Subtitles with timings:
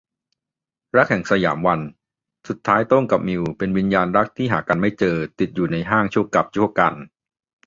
[0.95, 1.79] รักแห่งสยามวัน-
[2.47, 7.03] สุดท้ายโต้งกับมิวเป็นวิญญาณรักที่หากันไม่เจอ ติดอยู่ในห้างชั่วกัปกัลป์